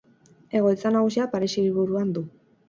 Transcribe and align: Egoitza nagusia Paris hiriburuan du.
Egoitza 0.59 0.91
nagusia 0.95 1.27
Paris 1.35 1.51
hiriburuan 1.59 2.17
du. 2.19 2.25